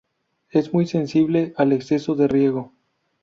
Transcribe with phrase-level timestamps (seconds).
[0.49, 2.73] Es muy sensible al exceso de riego.